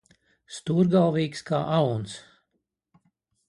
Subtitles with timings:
[0.55, 2.19] Stūrgalvīgs kā auns.